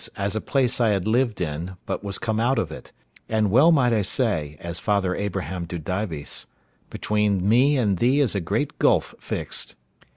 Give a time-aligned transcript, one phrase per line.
[0.17, 2.91] as a place I had lived in, but was come out of it;
[3.29, 6.47] and well might I say, as Father Abraham to Dives,
[6.89, 9.75] "Between me and thee is a great gulf fixed."